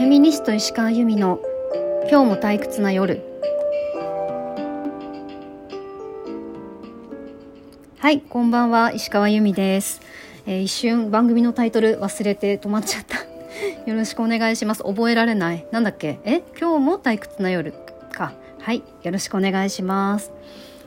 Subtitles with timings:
[0.00, 1.40] フェミニスト石川由美の
[2.10, 3.20] 今日も退屈な夜。
[7.98, 10.00] はいこんばんは石川由美です、
[10.46, 13.18] えー、一瞬番組のタイトル忘れて止まっちゃった。
[13.84, 14.82] よろしくお願いします。
[14.84, 15.66] 覚えられない。
[15.70, 16.18] なんだっけ？
[16.24, 16.40] え？
[16.58, 17.74] 今日も退屈な夜
[18.10, 18.32] か。
[18.58, 20.32] はいよろしくお願いします。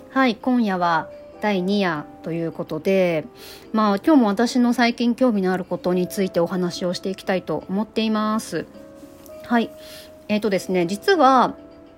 [0.10, 1.08] はい今夜は
[1.40, 3.26] 第2夜ということで、
[3.74, 8.66] まあ、今日も私の最近興味のあることについてお話をしていきたいと思っています。
[9.44, 9.70] はい。
[10.28, 11.56] えっ、ー、とですね、実は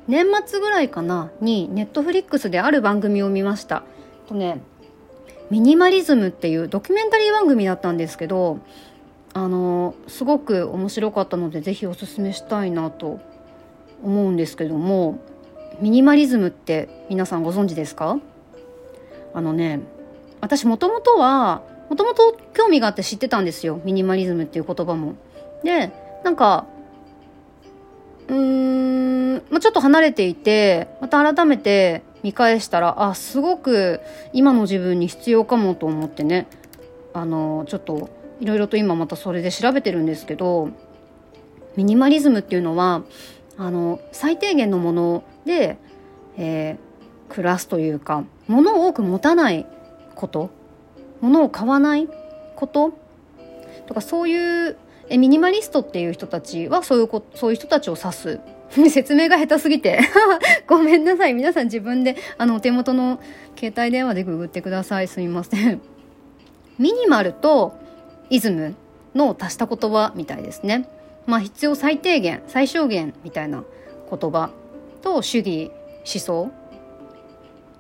[0.08, 3.84] 年末ぐらいかなにネットフリックスである番組を見ました。
[4.28, 4.62] とね、
[5.50, 8.60] ミニマリズムっていうドキュメンタリー番組だったんですけど、
[9.34, 13.20] あの、すごく面白かったので、ぜひおすすめしたいなと
[14.04, 15.20] 思うんですけども、
[15.82, 18.18] ミニマリズムって皆さんご存知ですか？
[19.34, 19.82] あのね
[20.40, 25.16] 私もともとはもともと興味があって知ってたんですよミニマリズムっていう言葉も。
[25.66, 25.92] で
[26.24, 26.66] なんか
[28.28, 34.02] うーん、まあ、ちょっと離れていてまた改めて見返したらあすごく
[34.34, 36.48] 今の自分に必要かもと思ってね。
[37.14, 38.10] あのちょっと
[38.42, 40.70] いろいろと今またそれで調べてるんですけど
[41.78, 43.04] ミニマリズムっていうのは
[43.58, 45.78] あの最低限のもので、
[46.36, 49.66] えー、暮らすというか物を多く持たない
[50.16, 50.50] こと
[51.22, 52.10] 物を買わない
[52.58, 52.94] こと
[53.88, 54.78] とかそういう
[55.10, 58.40] えミニマリストっていう人たちはそういうこそういう人たちを指す。
[58.90, 60.00] 説明が下手すぎて。
[60.68, 61.34] ごめんなさい。
[61.34, 63.20] 皆さん自分であのお手元の
[63.58, 65.08] 携帯電話でググってください。
[65.08, 65.82] すみません。
[66.80, 67.74] ミニマルと
[68.30, 68.76] イズム
[69.14, 70.88] の足した言葉みたいですね。
[71.26, 73.64] まあ必要最低限最小限みたいな
[74.10, 74.50] 言葉
[75.02, 75.72] と主義
[76.06, 76.52] 思想。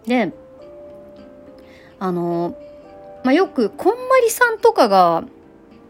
[0.06, 0.32] で
[2.00, 2.56] あの、
[3.24, 5.24] まあ、よくこんまりさんとかが、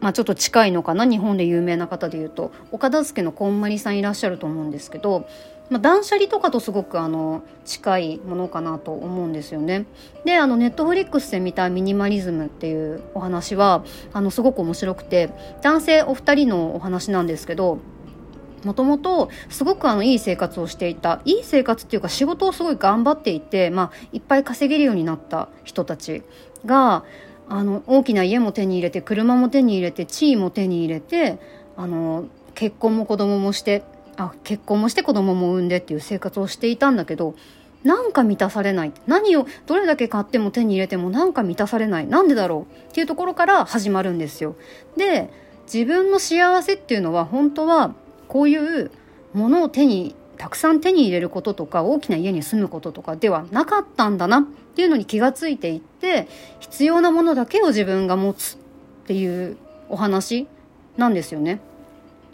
[0.00, 5.26] まあ、ちょっと近いのかな日本で有名な方でいうと岡田助のこんまりさんいらっしゃると思うんですけど、
[5.70, 9.86] まあ、断捨離とかとすごくあの近いものかなと思うんですよね。
[10.24, 15.30] であのネットフリックスで見たミニマリズムっていうお話はあのすごく面白くて
[15.62, 17.78] 男性お二人のお話なんですけど
[18.64, 26.22] もともとすごくあのいい生活をしていたいい生活っていうか仕事をすごい頑張っていて、まあ、いっぱい稼げるようになった人たち
[26.64, 27.04] が
[27.48, 31.38] あの大きな家も手に入れて車も手に入れて地位も手に入れて
[31.76, 33.82] あの結婚も子供もして
[34.16, 37.34] あ結婚もして子供も産んでっていう生活をしていたんだけど
[37.84, 38.92] なんか満たされない。
[39.06, 42.06] 何をどれだけ買っても手に入れてもなんか満たされない。
[42.08, 42.90] なんでだろう？
[42.90, 44.56] っていうところから始まるんですよ。
[44.96, 45.30] で
[45.72, 47.94] 自分の幸せっていうのは本当は
[48.26, 48.90] こういう
[49.34, 54.48] ものを手にたくさん手に入れることとか大きな家に住むこととかではなかったんだな。
[54.76, 56.28] っていうのに気がついていって
[56.60, 59.56] 必要なものだけを自分が持つっていう
[59.88, 60.46] お話
[60.98, 61.60] なんですよね。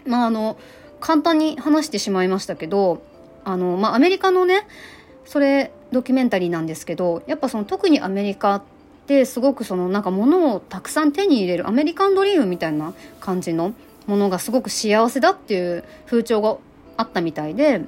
[0.04, 0.58] まああの
[0.98, 3.00] 簡単に話してしまいましたけど
[3.44, 4.66] あの、まあ、アメリカのね
[5.24, 8.62] それドキュメンタリーなんですけどやっぱその特にアメリカっ
[9.06, 13.72] てすごくそのなんか物をたくさん手に入れるアメリカンドリームみたいな感じの
[14.08, 16.56] ものがすごく幸せだっていう風潮が
[16.96, 17.82] あったみたいで、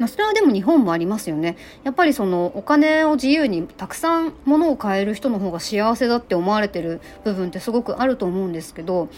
[0.00, 1.56] まあ、それはでも日本もありますよね。
[1.84, 9.10] やっぱりそのお金を自由にたくさん物を買える人の方が幸せだって思われてる部分ってすごくあると思うんですけど、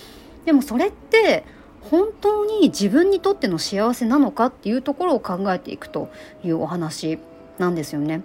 [0.45, 1.45] でもそれって
[1.83, 6.11] 本当に自分にとっての幸せなのかっていうところを考えていくと
[6.43, 7.21] いうお話
[7.59, 8.23] なんですよね。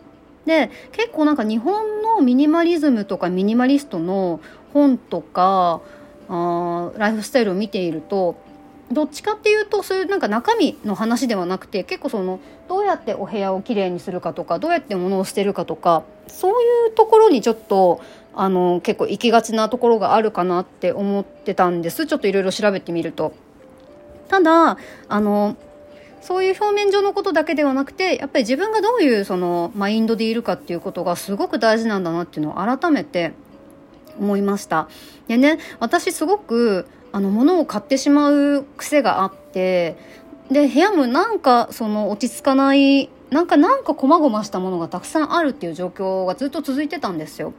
[0.47, 4.40] で結構なんか日本のミニマリズムとかミニマリストの
[4.73, 5.81] 本とか
[6.28, 8.35] あライフスタイルを見ていると
[8.92, 12.40] どっちかっていうとそういうなんか中身の話ではなくて結構その
[12.70, 18.02] どうやってお部屋をきれいにするかとかどうやって物を捨てるかとかそういうところにちょっと
[18.34, 23.34] あの結構行きがちなところがあるかなって思ってたんですちょっといろいろ調べてみると。
[24.28, 24.78] ただ
[25.08, 25.56] あの
[26.22, 33.31] そういう表面上のことだけではなくてやっぱり自分がどういうそのマインドでいるかっていうことがすごく大事なんだなっていうのを改めて
[34.20, 34.90] 思いました
[35.28, 39.97] でね私すごくあの物を買ってしまう癖があって
[40.52, 47.55] で部屋もなんかその落ち着かないなんかなんか細々したものがたくさんあるっていう状況がずっと続いてたんですよ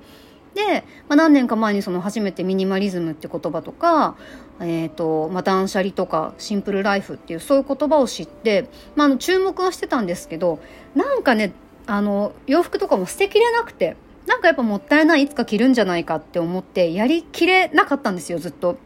[0.55, 4.17] で、まあ、何年か前にその初めてミニマリズムって言葉とか、
[4.61, 10.61] えーとまあ、断捨離とかシンプルライフっていうそういう言葉を知って、まあ、あの注目はしてたんですけど
[10.95, 11.53] なんかね
[11.89, 13.97] あの洋服とかも捨てきれなくて
[14.29, 18.79] なんかやっぱもったいないいつか着るんじゃないかって思ってやりきれなかったんですよずっと。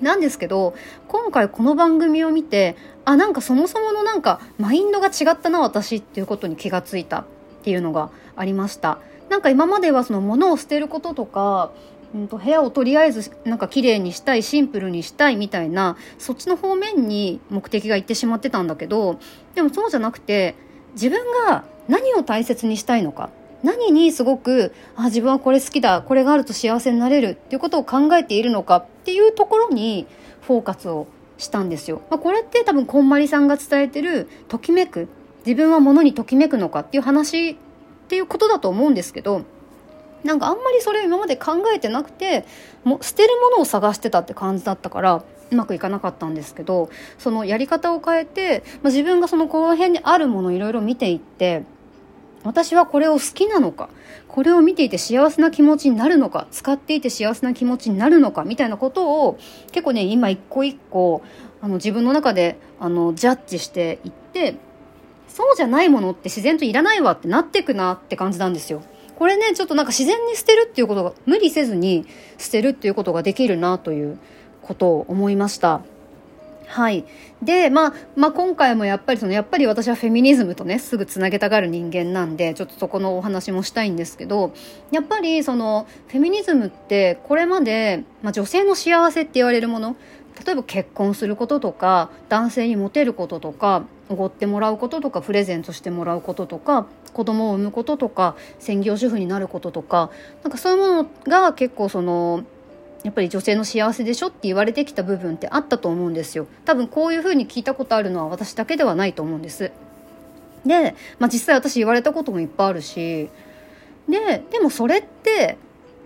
[0.00, 0.74] なんですけど
[1.08, 7.24] 今回この番組を見てあなんかそもそものなんかマインドが違ったな私っていうことに気がついたっ
[7.62, 8.98] ていうのがありました。
[9.28, 11.70] なんか今まではその物を捨てることとか
[12.14, 19.18] うんと部屋をとりあえずなんか綺麗にしたいシンプルにしたいみたいなそっちの方面に目的がいってしまってたんだけど
[19.54, 20.54] でもそうじゃなくて
[20.94, 23.30] 自分が何を大切にしたいのか
[23.62, 30.06] 何にすごくあ自分はこれ好きだこれがあると幸せになれるっていうことを考えているのかっていうところに
[30.42, 31.06] フォーカスを
[31.38, 32.02] したんですよ。
[32.10, 35.08] まあ、これって多分こんまりさんが伝えてるときめく
[35.46, 37.56] 自分は物にときめくのかっていう話っ
[38.08, 39.42] ていうことだと思うんですけど
[40.24, 42.44] なんかあんまりそれを今まで考えてなくて
[42.84, 51.62] も捨てるものを探してたって感じだったからうまくいかなかったんですけどそのやり方を変えて、まあ、自分がそのこの辺にあるものをいろいろ見ていって
[52.48, 53.90] 私はこれを好きなのか
[54.26, 59.38] これを見ていて幸せな気持ちになるのか使っていて幸せな気持ちになるのかみたいなことを
[59.70, 61.22] 結構ね今一個一個
[61.60, 64.56] あの自分の中であのジャッジしていって
[65.28, 68.82] そうじゃないものって自然といらないわってなってくなって感じなんですよ。
[69.16, 72.06] これねちょっとなんか自然に捨てるっていうことが無理せずに
[72.38, 74.18] 捨てるっていうことができるなという
[74.62, 75.82] ことを思いました。
[76.68, 77.06] はい。
[77.42, 84.52] で、まあ、まあ、今回もやっぱりその、やっぱり私はフェミニズムとね、すぐつなげたがる人間なんで、ちょっとそこのお話もしたいんですけど、
[84.90, 89.96] やっぱりその、フェミニズムってこれまで、まあ、女性の幸せって言われるもの、
[90.44, 100.10] 例えば結婚することとか、男性にモテることとか、おごってもらうこととか、プレゼントしてもらうこととか、子供を産むこととか、専業主婦になることとか、
[100.42, 102.44] なんかそういうものが結構その、
[103.04, 106.46] やっぱり女性の幸せでしょって言われてきた部分ってあったと思うんですよ。
[106.64, 109.70] 多分こういうふうに聞いたことあるのは私だけではないと思うんです。
[110.66, 113.28] で、まあ、実際私言われたこともいっぱいあるし。
[114.08, 115.58] ででもそれって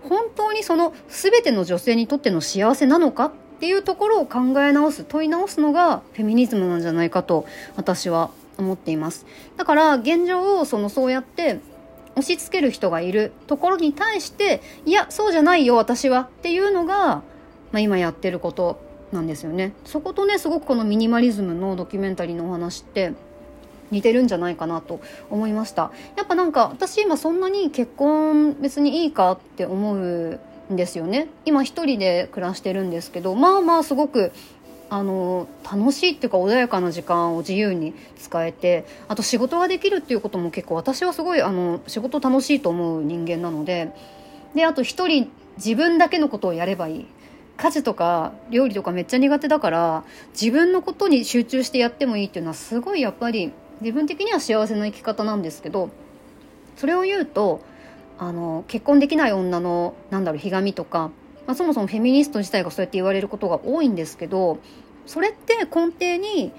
[0.03, 7.45] 本当にその全ての女性にとっての幸せなのかっていうところを考え直す問い直すのがフェミニズムなんじゃないかと
[7.77, 9.25] 私は思っています。
[9.57, 11.59] だから現状をそのそうやって
[12.15, 17.23] 押し付ける人がいるところに対していやそうじゃないよ私はっていうのが、ま
[17.73, 18.79] あ、今やってること
[19.11, 19.73] なんですよね。
[19.85, 23.13] そことねすごくこのミニマリズムのドキュメンタリーのお話って
[23.91, 24.99] 似てるんじゃないかなと
[25.29, 25.91] 思いました。
[26.17, 30.39] やっぱなんか私今そんなに結婚別にいいかって思う
[30.69, 31.27] んですよね。
[31.45, 34.31] 今一人で暮らしてるんですけどまあまあすごく
[34.89, 43.91] あの楽しいっていうか穏やかな時間を自由に使えてあと仕事ができるっていうことも結構私はすごいあの仕事楽しいと思う人間なので
[44.53, 47.05] であと一人自分だけのことをやればいい。
[47.55, 53.51] 家事とか料理とかめっちゃ苦手だから自分のことに集中してやってもいいっていうのはすごいやっぱり
[53.81, 55.89] 自分的には幸せな生き方なんですけど
[56.75, 57.61] それを言うと
[58.17, 61.11] あの結婚できない女のなんだろうひがみとか、
[61.45, 64.59] まあ、そもそもフェミニスト自体がそうやって言われることが多いんですけど
[65.05, 66.51] それって根底に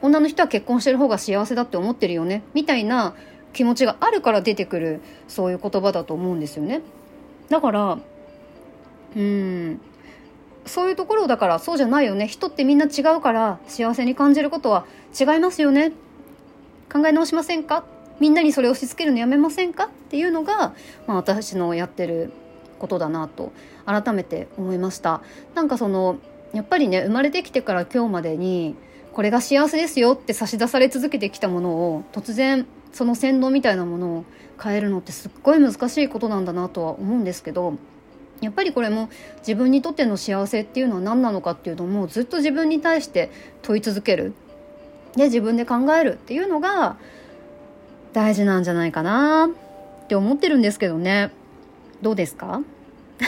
[0.00, 3.14] 女の人は結婚してる方が幸せだって思ってるよねみたいな
[3.52, 6.80] 気持ちがあるから出てくるそういう言葉だと思うんですよね。
[7.50, 7.98] だから
[9.14, 9.80] うん
[10.64, 12.26] そういうところだからそうじゃないよね。
[12.26, 14.86] 人ってみんな違うから幸せに感じることは
[15.18, 15.92] 違いますよね。
[16.90, 17.84] 考え直しませんか？
[18.20, 19.84] みんなにそれを押し付けるのやめませんか？
[19.84, 20.74] っていうのが、
[21.06, 22.32] まあ、私のやってる
[22.82, 23.52] ことだなと
[23.86, 25.22] 改めて思いました。
[25.54, 26.16] なんかその
[26.52, 28.74] やっぱりね生まれてきてから今日までに
[29.12, 34.24] これが幸せですよって差し出され続けてきたものを突然その洗脳みたいなものを
[34.60, 37.74] 変えるのってすっごい難しいことなんだなとは思うんですけど
[38.40, 39.08] やっぱりこれも
[39.38, 43.30] 自分にとっての幸せっていうのは何なのかっていうのもずっと自分に対して
[43.62, 44.34] 問い続ける。
[45.14, 46.96] で自分で考えるっていうのが
[48.12, 49.48] 大事なんじゃないかな
[50.04, 51.30] って思ってるんですけどね。
[52.02, 52.60] どうですか？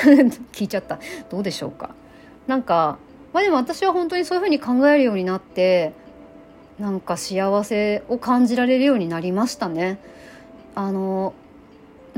[0.52, 0.98] 聞いちゃった
[1.30, 1.90] どうでしょうか？
[2.46, 2.98] なんか
[3.32, 5.92] まあでも私は本当にそういうふうに考えるようになって
[6.78, 9.98] なんか幸せを感じられるようになりましたね。
[10.74, 11.32] あの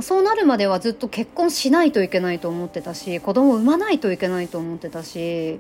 [0.00, 5.58] そうなるまではずっと結婚しないといけないと思ってたし子供を産まないといけないと思ってたし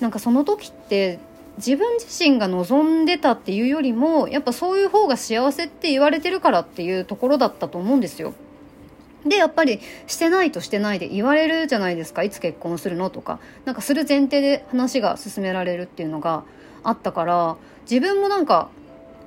[0.00, 1.18] なんかその時って
[1.58, 8.32] 自分自身が望んでたっていうよりもやっぱそういう方が幸せって言われてるからっていうところだったと思うんですよ。
[9.26, 16.44] でやっぱりしてないとしてないで言われるじゃないですかいつ結婚するのとかなんかする前提で話が進められるっていうのが
[16.84, 17.56] あったから
[17.90, 18.70] 自分もなんか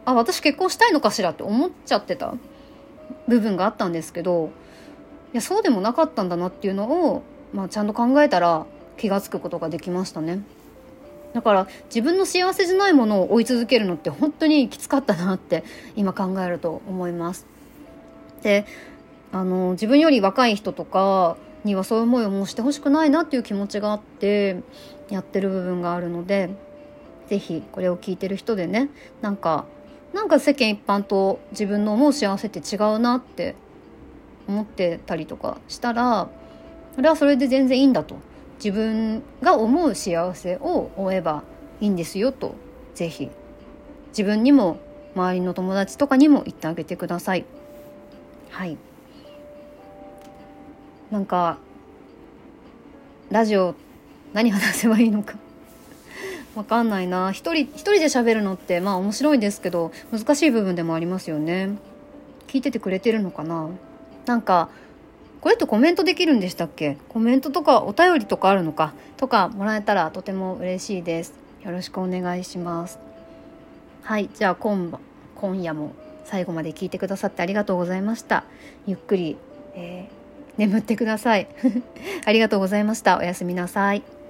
[0.05, 2.33] あ私結婚したいのかしらって思っちゃってた
[3.27, 4.51] 部分があったんですけど
[5.33, 8.65] いやそうでもなかったんだなっていうのを、まあ、ちゃんと考えたら
[8.97, 10.43] 気が付くことができましたね。
[11.33, 15.63] だから自分の幸せじゃないものを追い続けるのって本当にきつかったなって
[15.95, 17.45] 今考えると思います。
[18.43, 18.65] で
[19.31, 24.61] あの自分より若い人とかにはそういう思いをもうしてほしくないなっていう気持ちがあって
[25.09, 26.49] やってる部分があるので
[27.27, 28.89] 是非これを聞いてる人でね
[29.21, 29.65] なんか
[30.13, 33.55] なんか世間一般と自分の思う幸せって違うなって
[34.47, 36.29] 思ってたりとかしたら
[36.95, 38.15] それはそれで全然いいんだと。
[38.63, 41.41] 自分が思う幸せを追えば
[41.79, 42.53] いいんですよと
[42.93, 43.29] ぜひ。
[44.09, 44.77] 自分にも
[45.15, 47.45] 周りの友達とかにも言ってあげてください。
[48.51, 48.77] はい。
[51.11, 51.57] なんか
[53.29, 53.75] ラジオ
[54.33, 55.35] 何話せばいいのか。
[56.55, 57.31] わかんないな。
[57.31, 61.71] 一人一人で喋るのってまあ面白いですけど難しい部分でもありますよね。
[62.47, 63.67] 聞いててくれてるのかな。
[64.25, 64.69] なんか
[65.41, 66.97] これってコメントできるんでしたっけ？
[67.09, 68.93] コメントとかお便りとかあるのか？
[69.17, 71.33] とかもらえたらとても嬉しいです。
[71.63, 72.99] よろしくお願いします。
[74.03, 74.99] はいじゃあ今
[75.35, 75.91] 今夜も
[76.25, 78.43] 最後まで聞いてくださってありがとうございました。
[78.85, 79.35] ゆっくり、
[79.75, 80.20] えー、
[80.61, 81.47] 眠ってください。
[82.23, 83.17] ありがとうございました。
[83.17, 84.20] おやすみなさい。